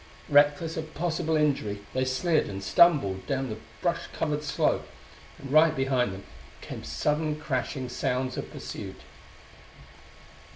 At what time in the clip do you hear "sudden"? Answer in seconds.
6.83-7.39